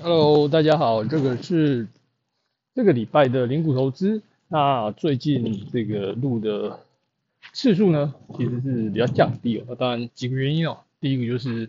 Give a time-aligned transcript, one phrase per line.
[0.00, 1.88] Hello，大家好，这个是
[2.72, 4.22] 这个礼拜的零股投资。
[4.46, 6.78] 那最近这个录的
[7.52, 9.64] 次数呢，其实是比较降低哦。
[9.66, 11.68] 那当然几个原因哦，第一个就是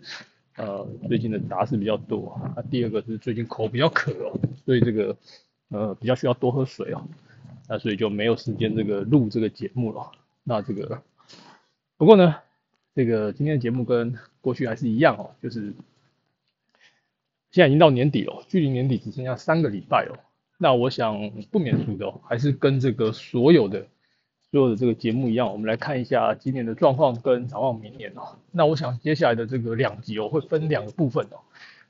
[0.54, 5.16] 呃最近的杂事比较多，那第二个是最近口比较渴哦，所以这个
[5.70, 7.02] 呃比较需要多喝水哦，
[7.68, 10.12] 那所以就没有时间这个录这个节目了。
[10.44, 11.02] 那这个
[11.96, 12.36] 不过呢，
[12.94, 15.72] 这个今天的节目跟过去还是一样哦，就是
[17.50, 20.20] 现在已经到年底了，距离年底只剩下三个礼拜了。
[20.58, 23.86] 那我想不免俗的哦，还是跟这个所有的
[24.50, 28.36] 所有的这个节目一样，我们来看一下今年的状况跟展望明年哦。
[28.52, 31.38] 那我想接下来的这个两集哦，会分两个部分哦。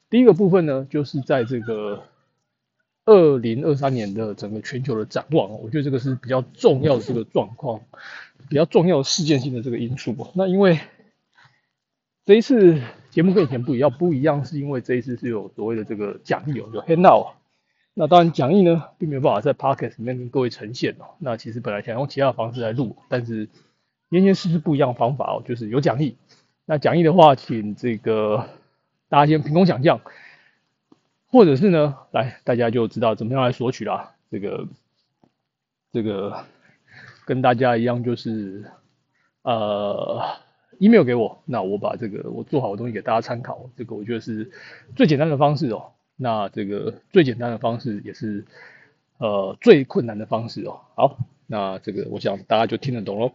[0.09, 2.05] 第一个部分呢，就是在这个
[3.05, 7.81] 二零二三年的整个全球的展望，我觉得这个是比较重要的这个状况，
[8.49, 10.31] 比较重要的事件性的这个因素哦。
[10.35, 10.79] 那因为
[12.25, 17.33] 这一次节目跟以前不一样，不一样是因为这一次是有所谓的这个讲义哦，有 handout。
[17.93, 21.17] 那当然讲义呢，并没有办法在 podcast 里面跟各位呈现哦。
[21.19, 23.49] 那其实本来想用其他的方式来录，但是
[24.11, 26.17] 今天试试不一样的方法哦，就是有讲义。
[26.65, 28.49] 那讲义的话，请这个
[29.09, 30.01] 大家先凭空想象，
[31.27, 34.15] 或者是呢，来大家就知道怎么样来索取啦。
[34.31, 34.69] 这个
[35.93, 36.45] 这个
[37.27, 38.71] 跟大家一样，就是
[39.43, 40.23] 呃。
[40.81, 44.51] Email 给我，那我把这个我做好的东西给大家参考，这个我觉得是
[44.97, 45.93] 最简单的方式哦。
[46.17, 48.47] 那这个最简单的方式也是
[49.19, 50.81] 呃最困难的方式哦。
[50.95, 53.33] 好，那这个我想大家就听得懂喽。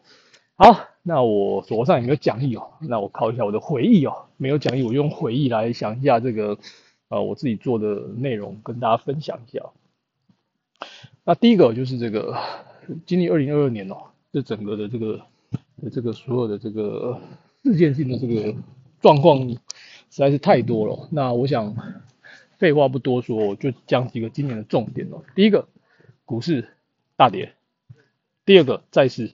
[0.56, 2.74] 好，那我手上有没有讲义哦？
[2.82, 4.26] 那我考一下我的回忆哦。
[4.38, 6.58] 没有讲义，我用回忆来想一下这个
[7.10, 9.64] 呃我自己做的内容，跟大家分享一下。
[11.24, 12.36] 那第一个就是这个
[13.06, 13.98] 经历二零二二年哦，
[14.32, 15.22] 这整个的这个。
[15.92, 17.22] 这个所有的这个
[17.64, 18.56] 事件性的这个
[19.02, 19.58] 状况实
[20.10, 21.10] 在是太多了。
[21.12, 21.76] 那我想
[22.58, 25.24] 废话不多说，我就讲几个今年的重点哦。
[25.36, 25.68] 第一个，
[26.24, 26.70] 股市
[27.18, 27.50] 大跌；
[28.46, 29.34] 第二个，债市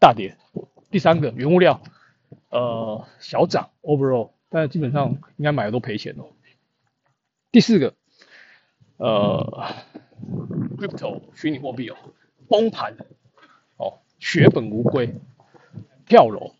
[0.00, 0.36] 大跌；
[0.90, 1.82] 第三个，原物料
[2.50, 6.24] 呃小涨 overall，但是基本上应该买的都赔钱哦。
[7.52, 7.94] 第四个，
[8.96, 9.74] 呃
[10.78, 11.96] ，crypto 虚拟货币哦
[12.48, 12.96] 崩盘
[13.76, 15.14] 哦血本无归。
[16.08, 16.52] 跳楼，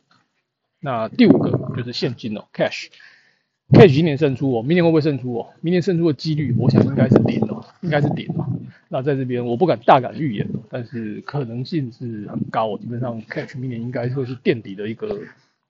[0.80, 5.50] 那第五个就是现金哦，cash，cash 今年胜出哦，明年会不会胜出哦？
[5.60, 8.46] 明年胜出的几率，我想应该是零哦，应该是零哦。
[8.88, 12.78] 那在这边我不敢大胆预言，但是可能性是很高哦。
[12.80, 15.20] 基本上 cash 明年应该会是垫底的一个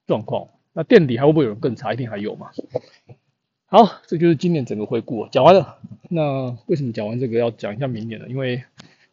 [0.07, 0.49] 状况。
[0.73, 1.93] 那垫底还会不会有人更差？
[1.93, 2.51] 一定还有嘛。
[3.67, 5.79] 好，这就是今年整个回顾，讲完了。
[6.09, 8.27] 那为什么讲完这个要讲一下明年呢？
[8.29, 8.63] 因为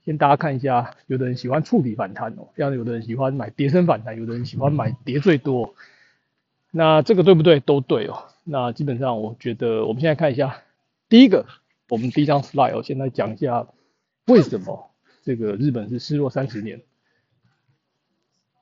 [0.06, 5.74] 先大家看一下，有的人喜欢触底反弹哦，像有的人喜欢买跌升反弹，有的人喜欢买跌最多。
[6.70, 7.60] 那这个对不对？
[7.60, 8.26] 都对哦。
[8.44, 10.62] 那基本上我觉得，我们现在看一下，
[11.10, 11.48] 第一个，
[11.90, 13.66] 我们第一张 slide 哦，现在讲一下
[14.28, 14.92] 为什么
[15.24, 16.84] 这个日本是失落三十年，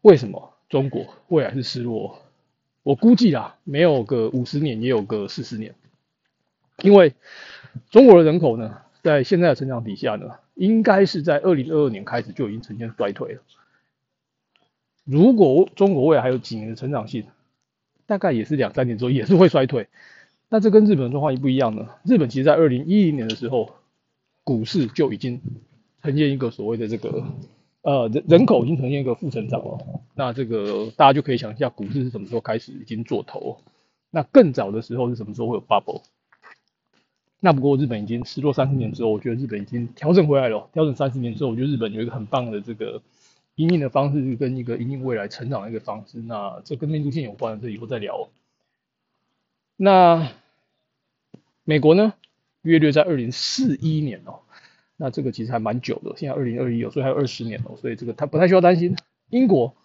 [0.02, 2.20] 为什么中国未来是失落？
[2.84, 5.76] 我估计啦，没有个五十年，也有个四十年，
[6.78, 7.14] 因为
[7.90, 10.40] 中国的人口呢，在现在的成长底下呢。
[10.56, 13.42] 应该是在二零二二年开始就已经呈现衰退了。
[15.04, 17.26] 如果中国未来还有几年的成长性，
[18.06, 19.88] 大概也是两三年之后也是会衰退。
[20.50, 21.90] 那这跟日本的状况一不一样呢？
[22.06, 23.72] 日本其实在二零一零年的时候，
[24.44, 25.42] 股市就已经
[26.02, 27.24] 呈现一个所谓的这个
[27.82, 29.80] 呃人人口已经呈现一个负成长了。
[30.14, 33.58] 那这个大家就可以想一下，股市是什么时候开始已经做头？
[34.12, 36.04] 那更早的时候是什么时候会有 bubble？
[37.46, 40.70] 那不过日本已经失落三十年之后，我觉得日本已经调整回来了。
[40.72, 43.02] 调整三十年之后，我觉得日本有一个很棒的这个
[43.56, 46.20] 引领的方式，跟一个引领未来成长的一个方式。
[46.20, 48.30] 那这跟命中线有关，这以后再聊。
[49.76, 50.32] 那
[51.66, 52.14] 美国呢？
[52.62, 54.40] 约略在二零四一年哦。
[54.96, 58.96] 那这个其实还蛮久的，现在二零二一哦，所以还有二十年哦，所以这个他不太需要担心。
[59.32, 59.76] 英国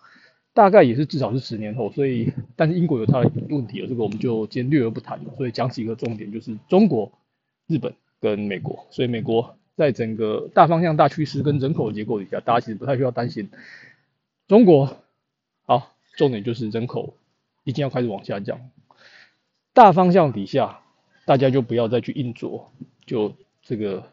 [0.55, 5.35] 大概也是至少是十年后，所以但是英国有它的问题了，这个我们就先略而不谈了。
[5.37, 7.11] 所以讲几个重点，就是中国。
[7.69, 13.51] 日本跟美国，所以美国在整个大方向、大趋势跟人口结构底下，大家其实不太需要担心。
[14.49, 14.97] 中国，
[15.67, 17.15] 好，重点就是人口
[17.65, 18.71] 已经要开始往下降。
[19.75, 20.81] 大方向底下，
[21.27, 22.73] 大家就不要再去硬做，
[23.05, 24.11] 就这个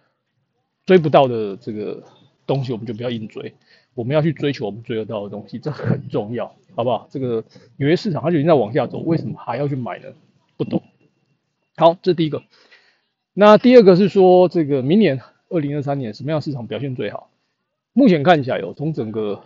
[0.86, 2.04] 追不到的这个
[2.46, 3.56] 东西，我们就不要硬追。
[3.94, 7.08] 我们要去追求我们追得到的东西，这很重要，好不好？
[7.10, 7.46] 这个
[7.78, 10.10] 纽约市场它就已经在往下走，为什么还要去买呢？
[10.58, 10.84] 不懂。
[11.78, 12.44] 好，这第一个。
[13.38, 17.30] 那第二个是说，这个明年二零二三年什么样市场表现最好？
[17.92, 19.44] 目前看起来，有从整个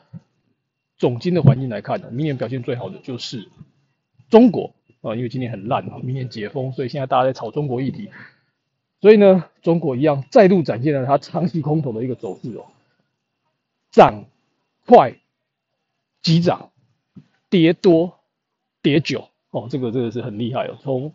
[0.95, 3.49] 总金的环境来看，明年表现最好的就是
[4.29, 8.11] 中国啊，因为今年很烂啊，明年解封，所以现在大家在炒中国议题。
[9.01, 12.65] 所以呢，中国一样再度展现了它长期空头的一个走势哦，
[13.89, 14.25] 涨
[14.85, 15.15] 快
[16.21, 16.69] 急涨，
[17.49, 18.19] 跌多
[18.83, 20.77] 跌久哦，这个这个是很厉害哦。
[20.79, 21.11] 从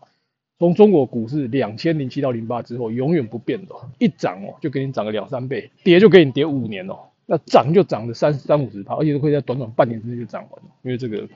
[0.64, 10.70] 从中国股市两千零七到零八之后，永远不变的，一涨哦就给你涨个两三倍，跌就给你跌五年哦，那涨就涨了三三五十趴，而且都可以在短短半年之内就涨完了。
[10.82, 11.28] 因为这个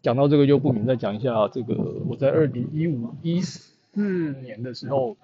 [0.00, 1.74] 讲到这个就不免再讲一下这个
[2.08, 3.74] 我在二零一五一四。
[3.96, 5.16] 四年的时候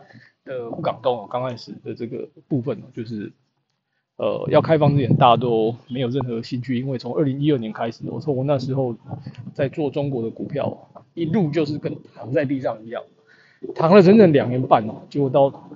[0.46, 3.30] 的沪港通刚开始的这个部分就是
[4.22, 8.94] 呃要开放之前，大家都没有任何兴趣，因为从二零一二年开始，我从我那时候
[9.52, 13.02] 在做中国的股票，一路就是跟躺在地上一样，
[13.74, 15.68] 躺了整整两年半哦，结果到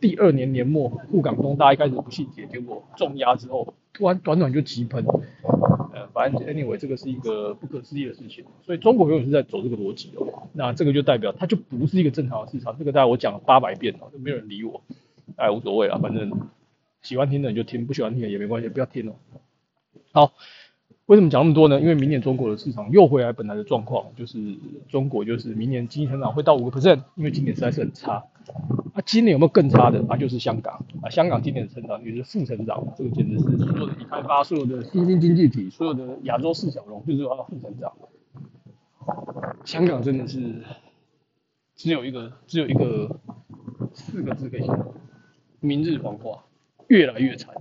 [0.00, 5.06] 第二年年末沪港通大家一开始不信解，结果重压之后，突然短短就急喷。
[5.94, 10.26] 呃，反正 anyway，这个是一个不可思议的事情，所以中国永远是在走这个逻辑哦。
[10.54, 14.80] 那这个就代表它就不是一个正常的市场，这个大概我讲了八百遍了，就没有人理我，
[15.36, 16.32] 哎，无所谓了，反正
[17.02, 19.14] 喜欢听的你就听，不喜欢听的也没关系，不要听哦。
[20.12, 20.32] 好。
[21.06, 21.80] 为什么讲那么多呢？
[21.80, 24.38] 因为明年中国的市场又回来本来的状况，就是
[24.88, 28.24] 中国就是明年经济成长会到五个 percent，因为今年实在是很差。
[28.94, 30.02] 啊，今年有没有更差的？
[30.08, 37.92] 啊，就是香港啊，香港今年的成长率是负成长，这个简直是所有的已开发、所有的新兴经济体、所有的亚洲四小龙，就是它的负成长。
[39.64, 40.62] 香港真的是
[41.74, 43.18] 只有一个只有一个
[43.92, 44.94] 四个字可以形容：
[45.60, 46.44] 明日黄花，
[46.96, 47.54] 越来越惨，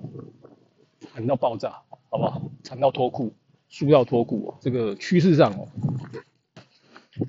[1.14, 2.52] 惨到爆炸，好不好？
[2.64, 3.34] 惨到脱裤。
[3.70, 5.66] 输到脱裤哦，这个趋势上哦，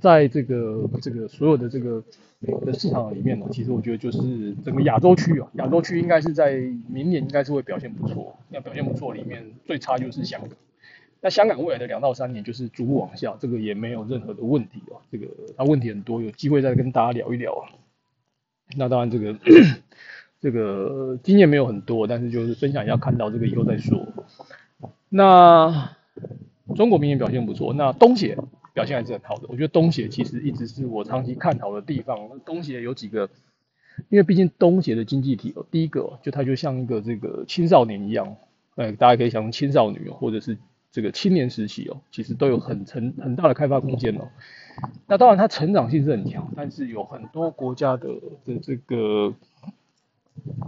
[0.01, 2.03] 在这个这个所有的这个
[2.67, 6.57] 的市场里面呢，其实我觉得就是整个亚洲区啊，亚洲区应该是在
[6.89, 8.37] 明年应该是会表现不错。
[8.49, 10.51] 那表现不错里面最差就是香港，
[11.21, 15.01] 那香港未来的两到三年就是逐步往下，这个也没有任何的问题哦。
[15.13, 17.69] 这个它问题很多，有机会再跟大家聊一聊。
[18.77, 19.39] 那当然这个
[20.43, 24.07] 这个经验没有很多，但是就是分享一下看到这个以后再说。
[25.09, 25.97] 那。
[26.77, 28.39] 中国明年表现不错，那东协
[28.73, 29.43] 表现还是很好的。
[29.49, 32.17] 我觉得东协其实一直是我长期看好的地方。
[32.47, 33.29] 东协有几个，
[34.09, 38.37] 因为毕竟东协的经济体哦，第一个就它就像一个这个青少年一样，
[38.77, 40.57] 哎，大家可以想青少女哦，或者是
[40.93, 44.29] 这个青年时期哦，其实都有很成很大的开发空间哦。
[45.07, 48.09] 那当然它成长性是很强，但是有很多国家的
[48.47, 49.35] 的这个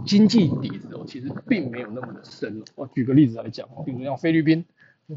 [0.05, 2.63] 经济底子哦，其实并没有那么的深哦。
[2.75, 4.65] 我举个例子来讲，比如像菲律宾。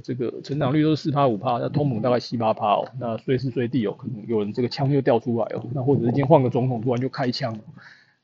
[0.03, 7.59] 这个成长率都是四趴五趴，那通膨大概七八趴哦，那随时随地哦，可能有人这个枪就掉出来哦，那或者是今天换个总统突然就开枪，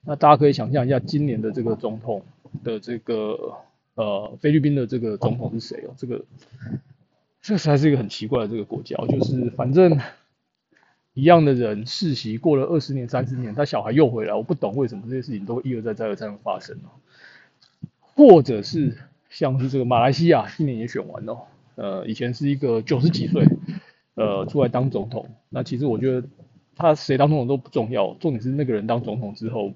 [0.02, 2.22] 那大家可以想象一下今年的这个总统
[2.62, 3.54] 的这个
[3.94, 5.94] 呃菲律宾的这个总统是谁哦？
[5.96, 6.26] 这个
[7.40, 9.98] 这实在是一个很奇怪的这个国家，就是反正
[11.14, 16.90] 一样的人世袭过了二十年三十年，他小孩又回来，我不懂为什么这些事情都会一而再再而三的发生哦，
[18.00, 18.96] 或者是
[19.30, 21.38] 像是这个马来西亚今年也选完了。
[21.76, 23.46] 呃，以前是一个九十几岁，
[24.14, 25.28] 呃，出来当总统。
[25.48, 26.26] 那其实我觉得
[26.76, 29.72] 他谁当总统都不重要，重点是那个人当总统之后，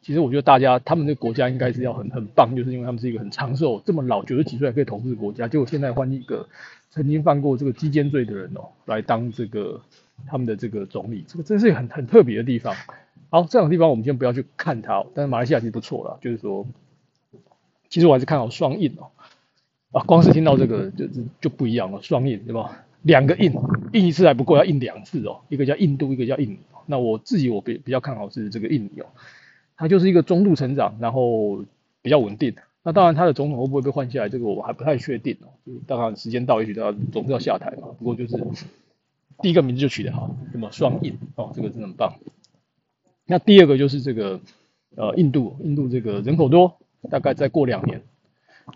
[0.00, 5.48] 其实我觉得大家他们的国家应该是要很很棒，就是因为他们是一个很长寿，这么老九十几岁还可以统治国家。
[5.48, 6.48] 结果现在换一个
[6.90, 9.80] 曾经犯过这个基奸罪的人哦，来当这个
[10.26, 12.74] 他们的这个总理，这个真是很很特别的地方。
[13.30, 16.66] 好，这样的地方我们先不要去看它，但是马来西亚其实不错了，就是说，
[17.88, 19.06] 其实我还是看好双印哦。
[19.92, 22.84] 啊，光是听到这个就就就不一样了，双印对吧？
[23.02, 23.52] 两个印，
[23.92, 25.40] 印一次还不够，要印两次哦。
[25.48, 26.58] 一个叫印度，一个叫印尼。
[26.86, 29.06] 那我自己我比比较看好是这个印尼哦，
[29.76, 31.64] 它就是一个中度成长，然后
[32.02, 32.54] 比较稳定。
[32.82, 35.52] 那当然他的总统会不会被换下来，这个我还不太确定哦。
[35.86, 37.88] 当然时间到，也许他总是要下台嘛。
[37.98, 38.42] 不过就是
[39.42, 42.14] 第一个名字就取得好，那么双印哦，这个真的很棒。
[43.26, 44.40] 那第二个就是这个
[44.96, 46.78] 呃印度，印度这个人口多，
[47.10, 48.02] 大概再过两年。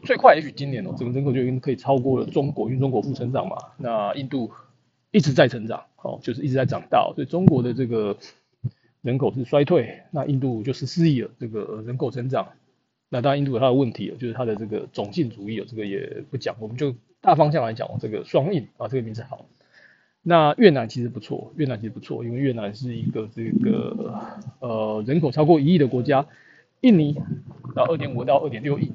[0.02, 3.56] 最快也许今年哦，整个人口就已经可以超过了中国，因为中国负成长嘛。
[3.78, 4.50] 那印度
[5.12, 8.18] 一直在成长，哦，就是一直在长大，所以中国的这个
[9.00, 12.48] 人口是衰退，那印度就十四亿了，这个人口成长。
[13.14, 19.46] 那当然印度有它的问题，就是它的这个种姓主义哦，这个也不讲，我们就大方向来讲，这个双印啊，这个名字好。
[20.20, 24.20] 那越南其实不错，越南其实不错，因为越南是一个这个
[24.58, 26.26] 呃人口超过一亿的国家。
[26.80, 27.16] 印尼
[27.72, 28.90] 到二点五到二点六亿。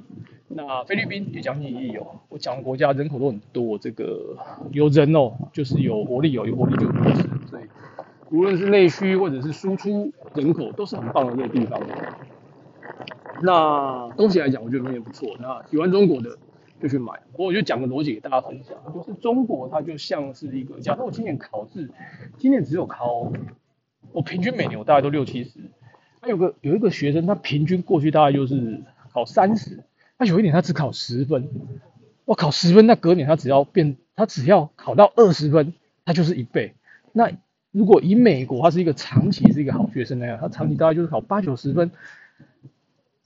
[0.49, 4.35] 那菲律宾也将近一亿哦，我讲的国家人口都很多，这个
[4.73, 7.63] 有人哦，就是有活力哦，有活力就有优势，所以
[8.31, 11.79] 无论是内需或者是输出人口都是很棒的那个地方。
[13.41, 15.37] 那东西来讲，我觉得明年不错。
[15.39, 16.37] 那喜欢中国的
[16.81, 21.89] 就去买，我就讲个逻辑给大家分享，就是中国它就像是一个，假设我今年考试，
[22.37, 23.31] 今年只有考，
[24.11, 25.59] 我平均每年我大概都六七十，
[26.21, 28.81] 还有个有一个学生，他平均过去大概就是
[29.13, 29.83] 考三十，
[30.17, 31.49] 他有一年他只考十分，
[32.25, 35.73] 我考十分，那隔年他只要变，他只要考到二十分，
[36.05, 36.73] 他就是一倍。
[37.13, 37.31] 那
[37.71, 41.91] 如果以美国，他是一个长期是一个好学生那样，他长期大概就是考八九十分。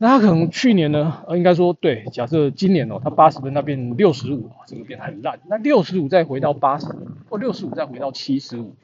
[0.04, 5.40] 那他可能去年呢，呃，应该说对，假设今年哦，他八十分，那变六十五，这个变很烂。
[5.48, 6.88] 那六十五再回到八十，
[7.30, 8.76] 或六十五再回到七十五，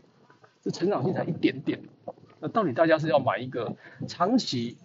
[0.61, 1.81] 这成长性才一点点。
[2.39, 3.75] 那到底大家是要买一个
[4.07, 4.77] 长期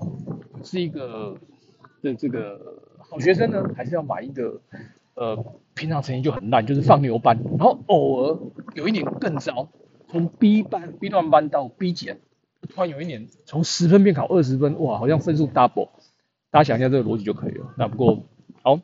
[0.64, 1.36] 是一个
[2.02, 4.60] 的这个好学生呢，还是要买一个
[5.14, 5.38] 呃
[5.74, 8.38] 平常成绩就很烂，就是放牛班，然后偶尔
[8.74, 9.68] 有一年更糟，
[10.08, 12.18] 从 B 班 B 段班到 B 减，
[12.68, 15.90] 突然有一年从十分变考二十分，哇，好像分数 double。
[16.54, 17.75] 大家想一下这个逻辑就可以了。
[17.76, 18.23] 那不过
[18.62, 18.78] 好，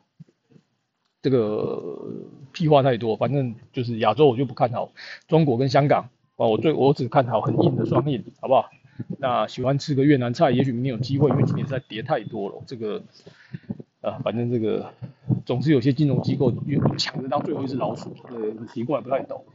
[1.21, 1.81] 这个
[2.51, 4.91] 屁话太多，反正就是亚洲我就不看好，
[5.29, 8.69] 中国跟香港啊，我最我只看好很硬的双硬，好不好？
[9.19, 12.61] 那喜欢吃个越南菜，也许明年有机会，因为今年实在跌太多了。
[12.67, 13.01] 这个
[14.01, 14.91] 啊，反正这个
[15.45, 16.53] 总是有些金融机构
[16.97, 19.45] 抢着当最后一只老鼠，呃，很奇怪，不太懂。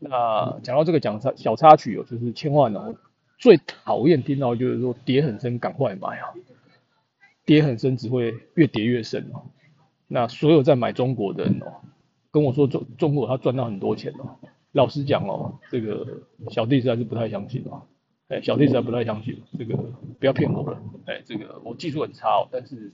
[0.00, 2.96] 那讲到这个讲插小插曲哦，就是千万哦，
[3.38, 6.34] 最讨厌听到就是说跌很深，赶快买啊！
[7.50, 9.42] 跌很深，只会越跌越深哦。
[10.06, 11.82] 那所有在买中国的人哦，
[12.30, 14.38] 跟我说中中国他赚到很多钱哦。
[14.70, 16.06] 老实讲哦，这个
[16.48, 17.82] 小弟实在是不太相信哦。
[18.28, 19.76] 哎，小弟实在不太相信，这个
[20.20, 20.80] 不要骗我了。
[21.06, 22.92] 哎，这个我技术很差哦，但是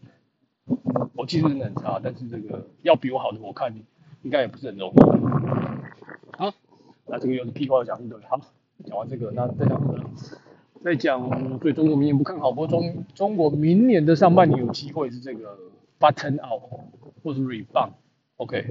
[1.12, 3.75] 我技术真的很差，但是这个要比我好的，我看
[4.22, 4.94] 应该也不是很容易。
[6.38, 6.50] 好，
[7.04, 8.18] 那这个又是屁话讲一堆。
[8.22, 8.40] 好，
[8.86, 10.10] 讲完这个，那再讲什么？
[10.85, 15.59] 在讲对中国明年不看好，不过中中国明年的上半年有机会是这个
[15.99, 16.62] button out
[17.23, 18.66] 或是 rebound，OK，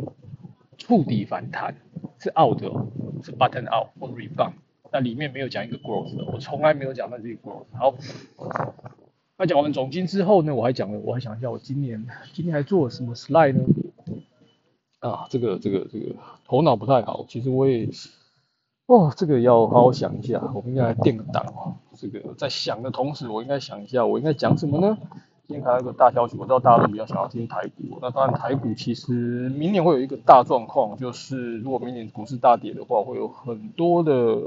[0.77, 1.75] 触底反弹
[2.19, 2.87] 是 out 哦，
[3.21, 4.53] 是 button out 或 rebound，
[4.91, 7.65] 那里面没有讲一个 growth，我从来没有讲到这个 growth。
[7.73, 7.95] 好，
[9.37, 13.63] 那讲完总金之后呢，我还讲了，我还想一下，我今年今年还做了什么 slide 呢？
[14.99, 17.89] 啊，这个这个这个头脑不太好，其实我也。
[18.87, 21.75] 哦，这个要好好想一下，我们应该来垫个档哦。
[21.95, 24.97] 这个在想的同时，我应该想一下，我应该讲什么呢？
[25.47, 27.97] 今天还有个大消息，我知道大家都比较想要听台股。
[28.01, 34.37] 那当然，台股其实明年会有一个大状况，就是如果明年股市大跌的话，会有很多的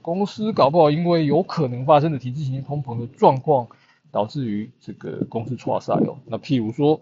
[0.00, 3.66] 公司搞不好，因为有可能发生的体制型通膨的状况，
[4.10, 6.16] 导致于这个公司错赛哦。
[6.26, 7.00] 那譬如说，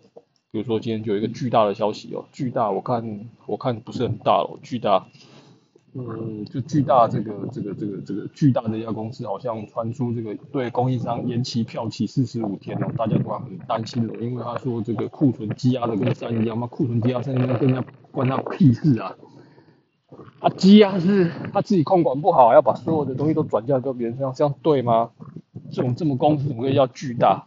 [0.50, 5.06] 比如说今天就有一个巨大的消息哦，巨大，我看我看不是很大哦，巨大。
[5.96, 19.14] 嗯，就巨大这个这个这个这个巨大的一家公司，好像传出这个对供应商延期票期四十五天哦，大家都很担心了，因为他说这个库存积压的跟山一样嘛，库存积压山一样，跟人家关他屁事啊！
[20.40, 25.10] 他积压是他自己控管不好，要把所有的东西都转嫁到别人身上，这样对吗？
[25.70, 27.46] 这种这么公司怎么会叫巨大？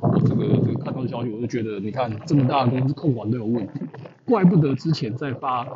[0.00, 3.80] 我这个这个看到消息，我就觉得你看这么大的公司控管都有问题，
[4.24, 5.66] 怪不得之前在发。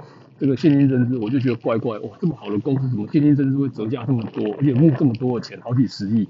[0.41, 6.27] 这个现金增资，我就觉得怪怪哇，这么好的公司，怎么现金增资会折价这么多，而且募这么多的钱，好几十亿？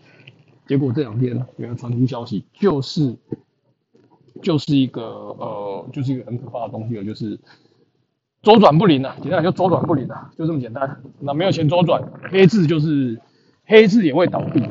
[0.67, 3.17] 结果这两天原来传出消息，就是
[4.43, 7.39] 就是一个呃，就是一个很可怕的东西了，就是
[8.43, 11.01] 周转不灵啊，简单讲就周转不灵啊，就这么简单。
[11.21, 13.21] 那没有钱周转，黑字就是
[13.65, 14.63] 黑字也会倒闭。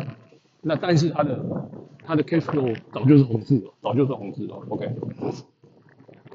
[0.62, 1.70] 那但是它的
[2.04, 4.56] 它的 cash flow 早就是红字了，早就是红字了。
[4.68, 4.94] OK。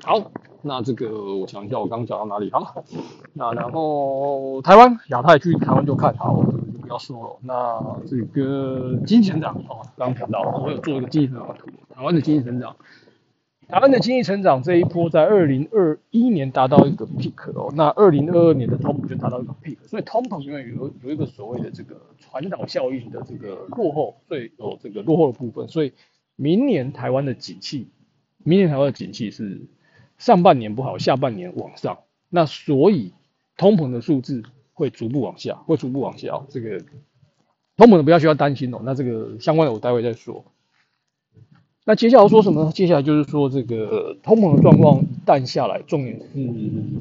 [0.02, 0.30] 好，
[0.66, 2.50] 那这个我想一下，我刚刚讲到哪里？
[2.50, 2.82] 好，
[3.34, 7.36] 那然后台湾亚太区台湾就看好，就不要说了。
[7.42, 12.76] 那这个经济成长哦，刚刚讲到，我有做一个经济成长图，台湾的经济成长，
[13.68, 25.92] 台湾的经济成长这一波在二零二一年达到一个 peak 哦，那二零二二年的通膨就达到一个 peak，所以通膨因为有有一个所谓的这个传导效应的这个落后，所以有这个落后的部分，所以
[26.36, 27.90] 明年台湾的景气，
[28.38, 29.66] 明年台湾的景气是。
[30.18, 31.98] 上半年不好，下半年往上，
[32.30, 33.12] 那所以
[33.56, 34.42] 通膨的数字
[34.72, 36.44] 会逐步往下，会逐步往下。
[36.48, 36.78] 这个
[37.76, 38.80] 通膨的不要需要担心哦。
[38.84, 40.44] 那这个相关的我待会再说。
[41.84, 42.72] 那接下来说什么？
[42.72, 46.26] 接下来就是说这个通膨的状况一旦下来，重点是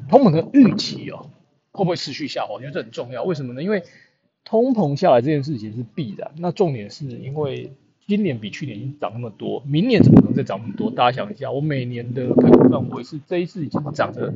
[0.10, 1.30] 通膨的预期哦，
[1.72, 2.56] 会不会持续下滑？
[2.56, 3.24] 我觉得这很重要。
[3.24, 3.64] 为什么呢？
[3.64, 3.84] 因为
[4.44, 6.32] 通膨下来这件事情是必然。
[6.38, 7.72] 那重点是因为。
[8.06, 10.92] 今年比去年已经涨那么多，明年怎么可能再涨那么多？
[10.92, 14.34] 大家想一下，我每年的排骨饭，我是这一次已经涨了。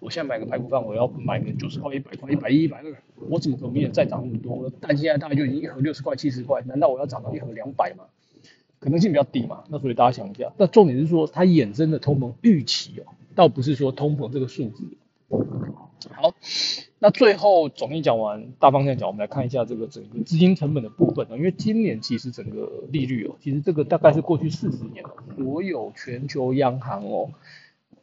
[0.00, 2.96] 我现在买个排骨饭，我要买个九十块、一百块、一百一、一百二，
[3.28, 4.72] 我怎么可能明年再涨那么多？
[4.80, 8.04] 但现在大概就已经一盒六十块、七十块，难道我要涨到一盒两百吗？
[8.78, 9.64] 可能性比较低嘛。
[9.68, 14.84] 那所以大家想一下，那重点是说它衍生的通膨预期哦，倒不是说通膨这个数字。
[16.12, 16.34] 好，
[16.98, 25.04] 那最后总一讲完大方向讲，我们来看一下这个整个资金成本的部分因为今年其实整个利率哦，其实这个大概是过去四十年
[25.36, 27.30] 所有全球央行哦，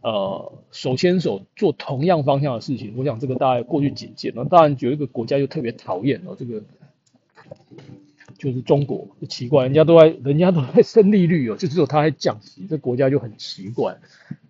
[0.02, 6.62] 呃，手牵手做同样方向的事情，我想这个大概过去几届那当然有一个国家就特别讨厌哦，这个
[8.38, 13.98] 就是中国，奇怪，人家都在人家都在升利率哦，就只有他在降息，这国家就很奇怪。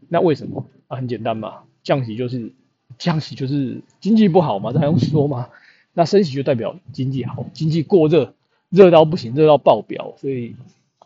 [0.07, 0.97] 那为什么啊？
[0.97, 2.53] 很简单嘛，降息就是。
[2.97, 5.49] 降息就是经济不好嘛，这还用说吗？
[5.93, 8.33] 那升息就代表经济好，经济过热，
[8.69, 10.55] 热到不行，热到爆表，所以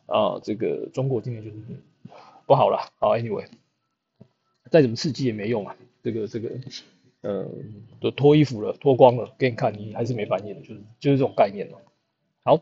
[0.06, 1.58] 啊，这个中国今年就是
[2.46, 2.80] 不好了。
[3.00, 3.48] 好，Anyway，
[4.72, 6.52] 再怎么刺激也没用啊，这个这个，
[7.20, 7.50] 呃，
[8.00, 11.80] 都脱衣服了，脱光了给你看，你还是没反应，就是就是这种概念哦。
[12.44, 12.62] 好，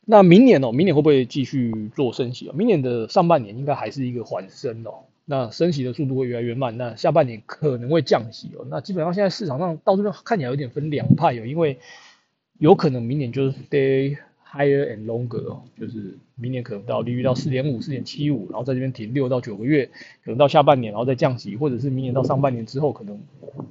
[0.00, 2.54] 那明年哦，明年会不会继续做升息啊？
[2.56, 5.04] 明年的上半年应该还是一个缓升哦。
[5.26, 8.66] 那升息的速度会越来越慢，那下半年可能会降息哦。
[8.68, 11.78] 那基本上现在市场上到这边看起来有点分两派哦，因为
[12.58, 19.86] 有可能明年就是 stay higher and longer 哦，就是明年可能到利率到四点五、四点七五，然后在这边停六到九个月，
[20.22, 23.18] 可能到下半年然后再降息，或者是明年到上半年之后可能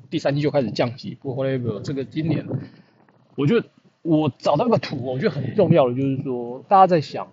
[0.09, 1.15] 第三季就开始降息。
[1.21, 2.47] 不过 whatever，这个今年
[3.35, 3.67] 我觉得
[4.01, 7.31] 我找到一个图，我觉得很重要的就是说大家在想。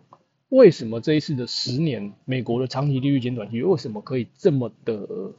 [0.51, 5.33] 为什么这一次的十年美国的长期利率减短期为什么可以这么的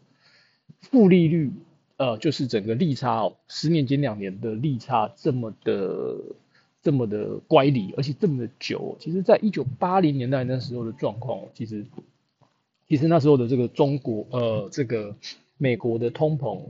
[0.79, 1.51] 负利率？
[1.97, 6.17] 呃，就是整个利差哦，十年减两年的利差这么的
[6.81, 8.97] 这么的乖离，而且这么的久。
[8.99, 11.85] 其实，在一九八零年代那时候的状况，其实
[12.89, 15.15] 其实那时候的这个中国呃，这个
[15.59, 16.61] 美国的通膨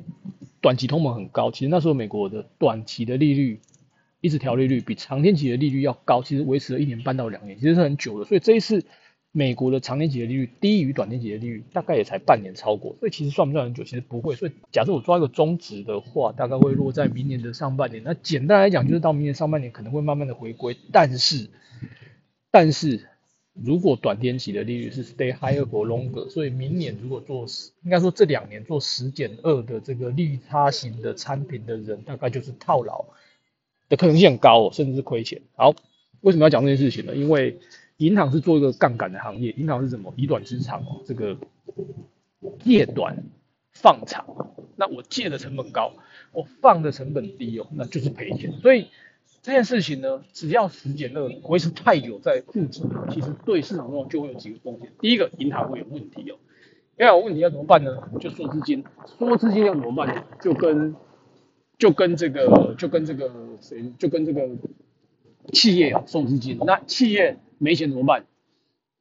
[0.60, 3.60] 短期通膨很高，其实那时候美国的短期的利率。
[4.22, 8.26] 一直调利率比长天期的利率要高，其实维持了一年半到两年，其实是很久的。
[8.26, 8.86] 所以这一次
[9.32, 12.96] 美国的长天期的利率低于短天期的利率，大概也才半年超过。
[13.00, 13.84] 所以其实算不算很久？
[13.84, 14.36] 其实不会。
[14.36, 18.04] 所以假设我抓一个中值的话，大概会落在明年的上半年。
[18.04, 20.78] 那简单来讲，就是到明年上半年可能会慢慢的回归。
[20.92, 21.50] 但是，
[22.52, 23.08] 但是
[23.54, 33.04] 如果短天期的利率是 stay higher for longer，所以明年如果做十应该说这两年做十减二的这个利差型的产品的人，大概就是套牢。
[33.92, 35.42] 的可能性很高哦，甚至是亏钱。
[35.56, 35.76] 好，
[36.22, 37.14] 为什么要讲这件事情呢？
[37.14, 37.60] 因为
[37.98, 40.14] 银行是做一个杠杆的行业，银行是什么？
[40.16, 41.38] 以短之长哦，这个
[42.64, 43.24] 借短
[43.74, 44.26] 放长。
[44.78, 45.92] 那我借的成本高，
[46.32, 48.54] 我放的成本低哦，那就是赔钱。
[48.62, 48.88] 所以
[49.42, 54.92] 这件事情呢，只要时间的维持太久在负值，其实对市场中就会有几个风险。
[55.02, 56.38] 第一个，银行会有问题哦。
[56.98, 57.98] 要有问题要怎么办呢？
[58.20, 58.84] 就缩资金。
[59.06, 60.24] 缩资金要怎么办呢？
[60.42, 60.96] 就跟
[61.82, 64.48] 就跟这个，就跟这个谁，就跟这个
[65.52, 66.60] 企业啊，送资金。
[66.60, 68.26] 那企业没钱怎么办？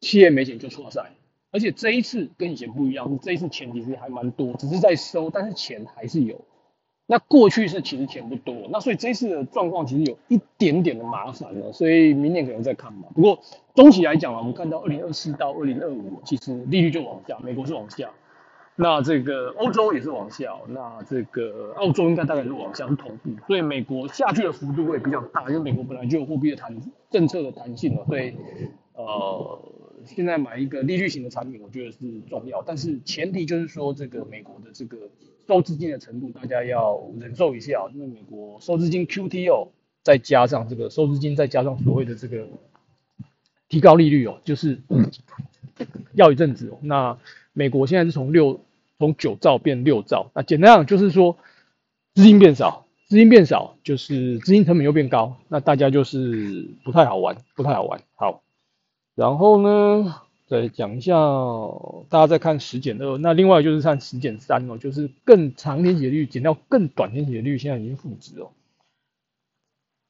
[0.01, 1.11] 企业没钱就错赛。
[1.51, 6.47] 而且这一次跟以前不一样，这一次钱其实还蛮多，只是在收，但是钱还是有。
[7.05, 11.75] 那过去是其实钱不多，那所以这一次的状况其实有一点点的麻烦了。
[11.75, 13.09] 所以明年可能再看吧。
[13.15, 13.41] 不过
[13.75, 18.11] 中期来讲啊，我们看到二零二四到二零二五，其实利率就往下，美国是往下。
[18.83, 26.75] 那这个欧洲也是往下，那这个澳洲应该大概是往下是同步，所以美国下去的幅度会比较大，因为美国本来就有货币的弹
[27.11, 28.35] 政策的弹性了，所以
[28.95, 29.59] 呃
[30.07, 31.99] 现在买一个利率型的产品，我觉得是
[32.31, 34.97] 重要，但是前提就是说这个美国的这个
[35.47, 39.69] 收资金的程度，大家要忍受一下，因为美国收资金 QT 哦，
[40.03, 42.49] 再加上这个收资金，再加上所谓的这个
[43.69, 44.79] 提高利率哦，就是
[46.15, 47.19] 要一阵子哦，那
[47.53, 48.59] 美国现在是从六。
[49.01, 51.39] 从九兆变六兆，那简单讲就是说
[52.13, 58.03] 资金变少，资金变少就是资金成本又变高，那大家就是不太好玩，不太好玩。
[58.15, 58.43] 好，
[59.15, 61.17] 然后呢再讲一下，
[62.11, 68.51] 大家再看十减二，那另外就是看十减三哦，就是更长天期的率减掉更短天期的率，现在已经负值哦。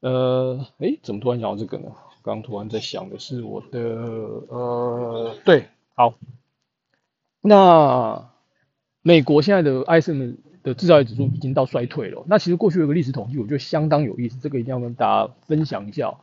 [0.01, 1.93] 呃，哎，怎么突然讲到这个呢？
[2.23, 6.13] 刚突然在想的是我的呃，对，好，
[7.39, 8.30] 那。
[9.01, 12.23] 美国现在的 ISM 的制造业指数已经到衰退了。
[12.27, 16.13] 那其实过去有个历史统计，我觉得相当有意思，这个一定要跟大家分享一下。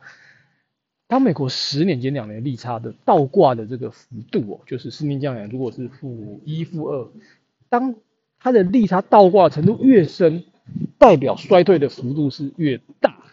[1.07, 7.09] 当美国十年间两年利差的倒挂的这个幅度哦，就是十年降两年，如果是负一、负二，
[7.67, 7.95] 当
[8.39, 10.45] 它的利差倒挂程度越深，
[10.97, 13.23] 代表衰退的幅度是越大。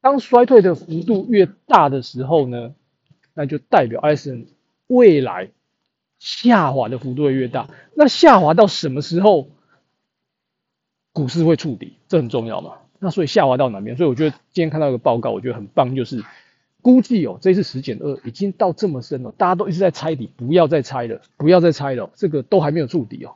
[0.00, 2.74] 当衰退的幅度越大的时候呢，
[3.34, 4.46] 那就代表 ISM
[4.86, 5.50] 未来。
[6.24, 9.50] 下滑的幅度会越大，那下滑到什么时候
[11.12, 11.98] 股市会触底？
[12.08, 12.78] 这很重要嘛？
[12.98, 13.94] 那所以下滑到哪边？
[13.98, 16.24] 所以我觉得今天看到一个报告，我觉得很棒，就是
[16.80, 23.34] 估计哦，这次十减二已经到这么深了，大家都一直在猜底，不要再猜了，不要再猜了，这个都还没有触底哦，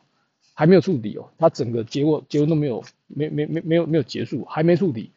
[0.55, 5.11] 还没有触底哦，它整个结果结果都没有没没没没有没有结束，还没触底。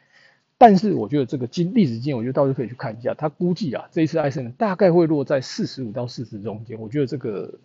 [0.62, 3.15] 但是我觉得这个经历史经验，我觉得到时候可以去看一下。
[3.15, 7.56] 他估计啊，这一次艾森大概会落在四十五到四十中间，我觉得这个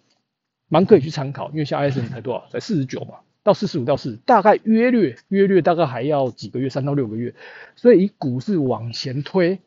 [0.71, 7.35] 蛮可以去参考，因为像艾森才多少，才四十九嘛，到四十五到四十，大概约略约略大概还要几个月，三到六个月。
[7.75, 9.59] 所以以股市往前推，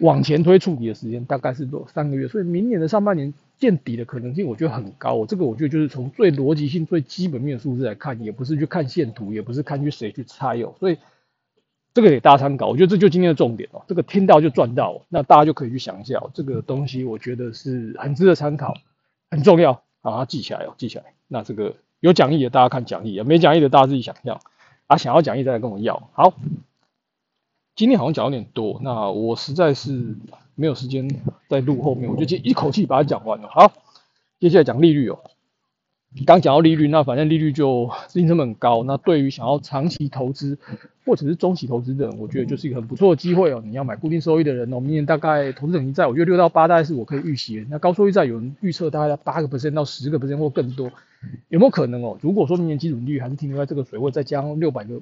[0.00, 5.24] 往前推触底的时间大概是多三个月，所以明年的上半年见底的可能性，我觉得很高。
[5.24, 10.98] 这个我觉得就是从最逻辑性、最基本面的数字来看，也不是去看线图，也不是看去谁去猜哦，所以。
[11.98, 13.82] 这个给大家参考，我觉得这就今天的重点哦。
[13.88, 18.76] 这个听到就赚到，那大家就可以去想一下哦，这个东西我觉得是很值得参考，
[19.32, 21.06] 很重要啊，记起来哦，记起来。
[21.26, 24.40] 那这个有讲义的大家看讲义啊，没讲义的大家自己想象
[24.86, 26.08] 啊，想要讲义再来跟我要。
[26.12, 26.34] 好，
[27.74, 30.14] 今天好像讲有点多，那我实在是
[30.54, 33.48] 没有时间再录后面，我就接一口气把它讲完了。
[33.48, 33.72] 好，
[34.38, 35.18] 接下来讲利率哦。
[36.26, 40.58] 刚讲到利率，那反正利率就资金成本很高，那对于想要长期投资
[41.04, 43.62] 或者是中期投资的人，我觉得就是一个很不错的机会哦。
[43.64, 47.64] 你要买固定收益的人哦，明年大概投资等级债，我觉得六到八大概是我可以预期。
[47.70, 50.90] 那高收益债有人预测大概八个 percent 到十个 percent 或更多，
[51.48, 52.18] 有没有可能哦？
[52.22, 55.00] 如果说明年基准利率还是停留在这个水位，再加上六百个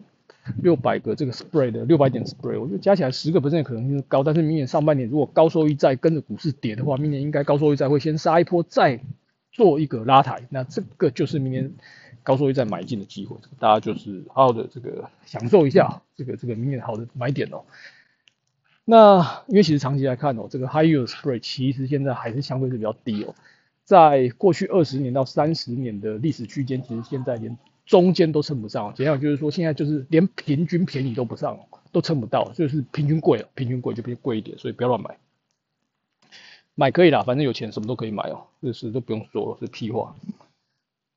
[0.61, 4.25] 六百个这个 spread 六百点 spread，我觉得加起来十个 percent 可能性高。
[4.25, 9.01] 但是明年上半年如果高收益债跟着股市跌的话，明年应该高收益债会先杀一波再。
[9.57, 11.73] 做一个拉抬，那这个就是明年
[12.23, 17.65] 高收益再买进的机会，大家就是好好的这个享受一下这个这个明年好的买点哦。
[18.85, 23.35] 那因为其实长期来看哦，这个 high yield spread 其实现在还是相对是比较低哦，
[23.83, 31.59] 在过去二十年到三十年的历史区间，其实现在连中间都称不上，简要就是说现在就是连平均便宜都不上，
[31.93, 35.17] 都称不到，就是平均贵了，平均贵就变贵一点，所以不要乱买。
[36.79, 40.15] 买可以啦，反正有钱什么都可以买哦，这事都不用说了，是屁话。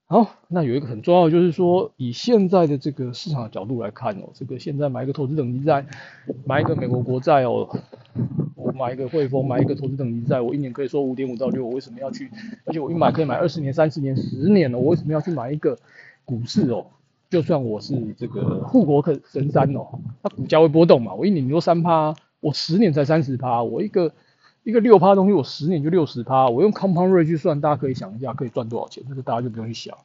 [0.08, 5.86] 好，那有一个很重要的就是说，以现在的这个市场的角度来看哦，这个现在买一个投资等级债，
[6.46, 7.70] 买一个美国国债哦，
[8.56, 12.32] 我买一个汇丰，买一个投资等级债，我一年可以收五点五到六，我为什么要去？
[12.64, 15.78] 而且我一买可以买二十年、三十年、十年了，我为什么要去买一个
[16.24, 16.88] 股市哦？
[17.30, 21.14] 就算我是这个护国可神山哦，它股价会波动嘛？
[21.14, 24.14] 我一年多三趴，我十年才三十趴，我一个。
[24.70, 29.98] 一个六趴东西，我十年就六十趴，我用 compound rate 去算，大家可以想一下可以赚多少钱，这个大家就不用去想。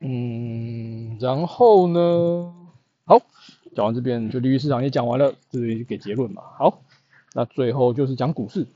[0.00, 2.52] 嗯，然后呢，
[3.04, 3.20] 好，
[3.74, 6.42] 讲完这边就利率市场也讲完了，这里给结论嘛。
[6.58, 6.82] 好，
[7.34, 8.66] 那最后就是讲股市，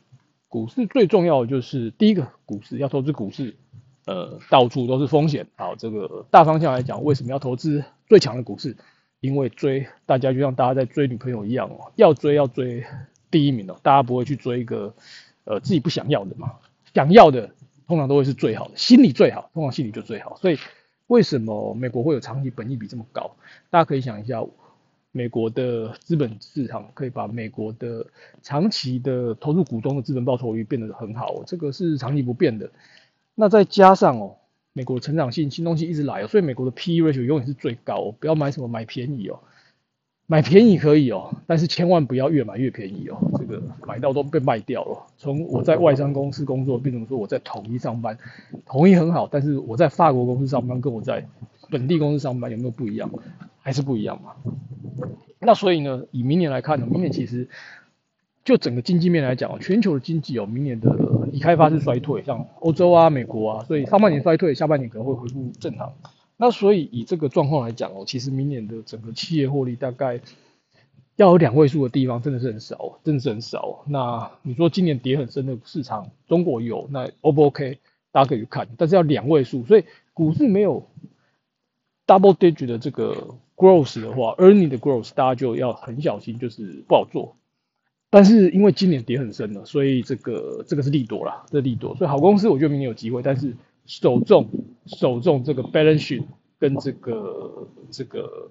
[0.49, 3.57] 股市最重要的就是第一个，股市要投资股市，
[4.07, 5.47] 呃，到处都是风险。
[5.57, 8.77] 好，这个大方向来讲，为什么要投资最强的股市？
[9.21, 12.85] 因为追大家就像大家在追女朋友一样哦，要追要追。
[13.31, 14.95] 第一名哦，大家不会去追一个
[15.45, 16.53] 呃自己不想要的嘛，
[16.95, 17.51] 想要的
[17.87, 20.37] 通常都会是最好的，心理最好，通常心理就最好。
[20.37, 20.59] 所以
[21.07, 23.31] 为什么美国会有长期本益比这么高？
[23.69, 24.45] 大家可以想一下，
[25.13, 28.07] 美国的资本市场可以把美国的
[28.43, 32.71] 长期的投入股东的资本报酬率变得很好，这个是长期不变的。
[33.35, 34.37] 那再加上哦，
[34.73, 39.41] 美国的成长性新东西一直来哦，所以美国的 P/E ratio 永远是最高，不要买什么买便宜哦。
[40.31, 43.19] 买便宜可以哦，但是千万不要越买越便宜哦。
[43.37, 44.97] 这个买到都被卖掉了。
[45.19, 48.17] 从我在外商公司工作变成说我在统一上班，
[48.65, 51.27] 统一很好，但是我在法国公司上班跟我在
[51.69, 53.11] 本地公司上班有没有不一样？
[53.61, 54.37] 还是不一样嘛？
[55.41, 57.49] 那所以呢，以明年来看呢，明年其实
[58.45, 60.97] 就整个经济面来讲，全球的经济哦，明年的
[61.33, 65.93] 已开发是衰退，像欧洲啊、美国啊，所以上半年衰退，下半年可能会恢复正常。
[66.43, 70.19] 那所以以这个状况来讲哦，其实明年的整个企业获利大概
[71.17, 73.85] 要有两位数的地方，真的是很少，真的是很少。
[73.87, 77.79] 那你说今年跌很深的市场，中国有，那 O 不 OK？
[78.11, 80.89] 大家可以去看，但是要两位数，所以股市没有
[82.07, 87.37] double digit 的这个 growth 的话，earning 的 growth 大家就要很小心，就是不好做。
[88.09, 93.55] 但是因为今年跌很深了，所以这个这个是利多啦，这利多，所以好公司我觉得明年有机会，但是。
[93.87, 94.49] 首重
[94.87, 96.25] 首重这个 balance sheet
[96.59, 98.51] 跟这个这个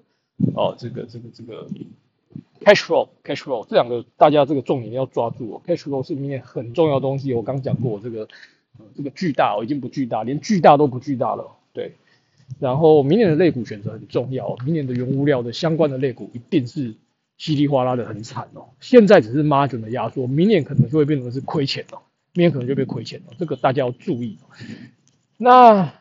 [0.54, 1.66] 哦这个这个这个
[2.60, 5.62] cash flow cash flow 这两个大家这个重点要抓住哦。
[5.66, 8.28] cash flow 是明年很重要的东西我刚讲过这个
[8.94, 11.94] 这个巨大哦已经不巨大连巨大都不巨大了对。
[12.58, 16.96] 然后明年的类股选择很重要明年的原物料的相关的类股一定是
[17.38, 18.70] 稀里哗啦的很惨哦。
[18.80, 22.02] 现在只是 margin 的压缩明年可能就会变成是亏钱哦
[22.34, 24.38] 明年可能就被亏钱了这个大家要注意。
[25.42, 25.94] 那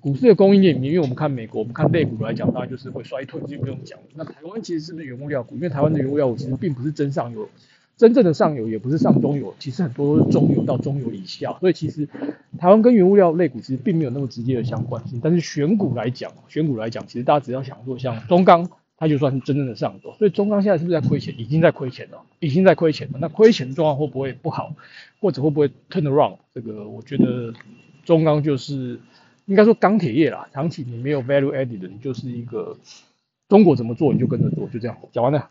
[0.00, 3.96] 股市的供应链，因为我们看美国，我们看类股来讲，当然就是会衰退，就不用讲。
[4.16, 5.54] 那台湾其实是不是原物料股？
[5.54, 7.48] 因为台湾的原物料股其实并不是真上游
[7.96, 12.08] 真正的上游也不是上中游，其实很多都是中游到中游以下，所以其实
[12.58, 15.20] 台湾跟原物料类股其实并没有那么直接的相关性。
[15.22, 20.12] 但是选股来讲，选股来讲，其实大家只要想说像中钢，它就算是真正的上游。
[20.18, 21.32] 所以中钢现在是不是在亏钱？
[21.38, 23.18] 已经在亏钱了，已经在亏钱了。
[23.20, 24.74] 那亏钱的状况会不会不好，
[25.20, 26.38] 或者会不会 turn around？
[26.52, 27.54] 这个我觉得
[28.04, 29.00] 中钢就是
[29.46, 32.76] 应该说钢铁业啦，长期你没有 value added，你就是一个
[33.48, 35.50] 中国怎么做你就跟着做，就这样讲完了。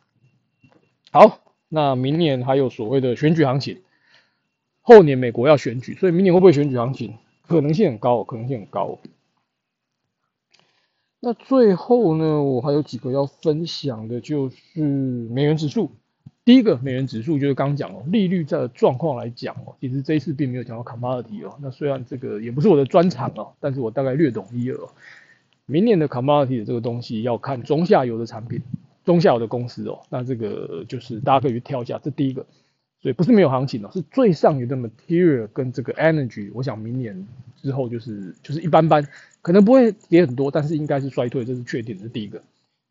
[1.12, 1.40] 好。
[1.74, 3.80] 那明年还有所谓的选举行情，
[4.82, 7.14] 后年美国要选举，所以明年会不会选举行情？
[7.48, 9.00] 可能性很高，可能性很高。
[11.22, 15.92] 那最后呢，我还有几个要分享的，就是美元指数。
[16.44, 21.58] 第一个美元指数就是刚讲哦，利率的状况来讲哦，其实这一次并没有讲到 commodity 哦。
[21.62, 24.90] 那虽然这个也不是我的专长哦，但是我大概略懂一二哦。
[25.66, 28.62] 明年的 commodity 的这个东西要看中下游的产品。
[29.04, 32.46] 中下游的公司哦，那这个就是大家可以去挑一下，这第一个，
[33.02, 37.28] 所以不是没有行情哦，是最上游的 material 跟这个 energy，我想明年
[37.60, 39.08] 之后就是就是一般般，
[39.42, 42.08] 可能不会跌很多，但是应该是衰退，这是确定的。
[42.10, 42.44] 第一个，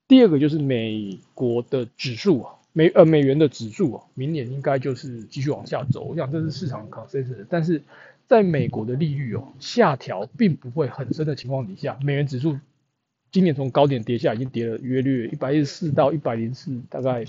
[0.08, 7.82] 第二个就是美国的指数啊，美呃美元的指数哦，明年应该就是继续往下走，我想这是市场 consensus，但是
[8.28, 12.58] 在美国的利率哦下调并不会很深的情况底下，美元指数。
[13.32, 17.24] 今年从高点跌下，已经跌了约略一百一十四到一百零四，大概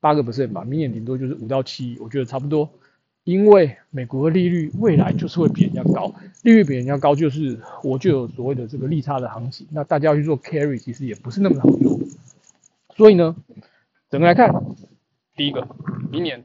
[0.00, 0.64] 八个 percent 吧。
[0.64, 2.68] 明年顶多就是五到七，我觉得差不多。
[3.22, 9.68] 因为美国的利率未来就是会比人家高，利率比人家高，就是我就有所谓的这个利差的行情。
[9.70, 12.00] 那大家要去做 carry，其实也不是那么好做。
[12.96, 13.36] 所以呢，
[14.10, 14.52] 整个来看，
[15.36, 15.66] 第一个，
[16.10, 16.44] 明年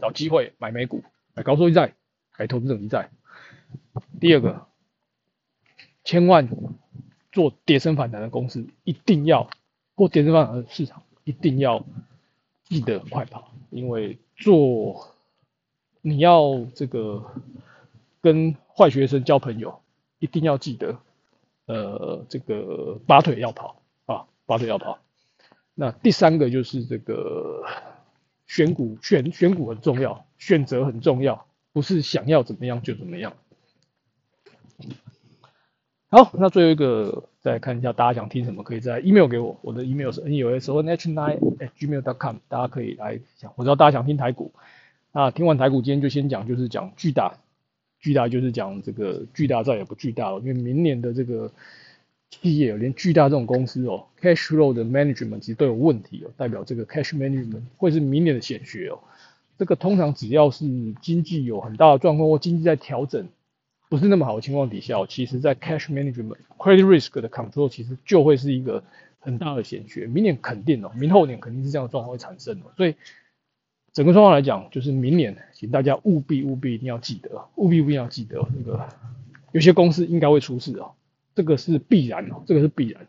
[0.00, 1.02] 找机会买美股，
[1.34, 1.94] 买高收益债，
[2.38, 3.10] 买投资等级债。
[4.20, 4.66] 第二个，
[6.04, 6.48] 千万。
[7.32, 9.48] 做跌升反弹的公司一定要
[9.94, 11.86] 或跌升反弹的市场一定要
[12.64, 15.14] 记得快跑，因为做
[16.00, 17.24] 你要这个
[18.20, 19.80] 跟坏学生交朋友，
[20.18, 20.98] 一定要记得，
[21.66, 24.98] 呃，这个拔腿要跑啊，拔腿要跑。
[25.74, 27.62] 那第三个就是这个
[28.46, 33.32] 选股选选股很重要，选择很重要，不是想要怎么样就怎么样。
[36.08, 42.16] 好，那最后一个再看一下，大家想听什么，可以在 email 给我，我的 email 是 n e o s o n h nine at gmail dot
[42.18, 44.52] com，大家可以来想，我知道大家想听台股，
[45.12, 47.38] 那听完台股，今天就先讲，就是讲巨大，
[48.00, 51.52] 巨大就是讲这个巨大再也不巨大了，因为明年的这个
[52.30, 58.98] 企业，连巨大这种公司哦，cash flow 的 management 其实都有问题哦，代表这个 cash management 会是明年的显学哦，
[59.58, 60.64] 这个通常只要是
[61.02, 63.28] 经济有很大的状况或经济在调整。
[63.88, 68.84] 不是那么好的情况底下，其实，在 cash management、credit risk 的 control 其实就会是一个
[69.18, 70.06] 很大的显学。
[70.06, 72.70] 明年肯定哦，明后年肯定是这样的状况会产生哦。
[72.76, 72.94] 所以
[73.92, 78.88] 整个状况来讲，就是明年，请大家务必务必一定要记得，务必务必要记得，那个
[79.50, 80.92] 有些公司应该会出事哦，
[81.40, 83.06] 这个是必然哦，这个是必然。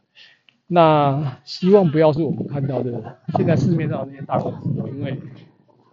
[0.67, 5.17] 那希望不要是我们看到的现在市面上那些大公司，因为。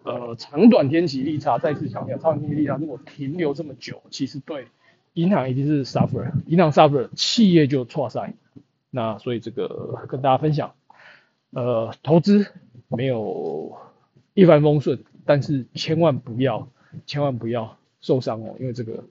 [0.04, 4.68] 呃，长短天期利差再次强调，长短天期利差如果停留这么久，其实对
[5.12, 8.32] 银行一定是 suffer，银行 suffer，企业就错赛。
[8.90, 10.72] 那所以这个跟大家分享，
[11.50, 12.46] 呃，投资
[12.86, 13.76] 没有
[14.32, 16.68] 一帆风顺，但是千万不要，
[17.04, 19.04] 千万不要受伤哦，因为这个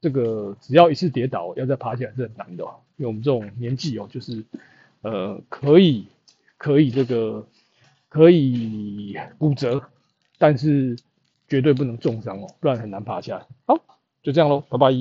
[0.00, 2.64] 这个只要一次跌倒，要再爬起来是很难的。
[2.96, 4.44] 因为我们这种年纪哦，就是
[5.02, 6.06] 呃可以
[6.56, 7.46] 可以这个
[8.08, 9.82] 可以骨折。
[10.40, 10.96] 但是
[11.48, 13.44] 绝对不能重伤哦，不然很难爬起来。
[13.66, 13.76] 好，
[14.22, 14.92] 就这样喽，拜拜。